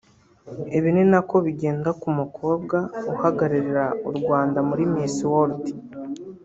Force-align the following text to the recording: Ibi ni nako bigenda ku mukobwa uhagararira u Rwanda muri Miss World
Ibi 0.77 0.89
ni 0.95 1.03
nako 1.11 1.35
bigenda 1.45 1.89
ku 2.01 2.07
mukobwa 2.19 2.77
uhagararira 3.13 3.85
u 4.09 4.11
Rwanda 4.17 4.59
muri 4.69 4.83
Miss 4.93 5.15
World 5.31 5.63